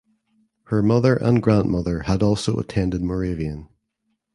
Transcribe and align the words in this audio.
Her 0.63 0.81
mother 0.81 1.15
and 1.15 1.43
grandmother 1.43 1.99
had 1.99 2.23
also 2.23 2.57
attended 2.57 3.03
Moravian. 3.03 3.69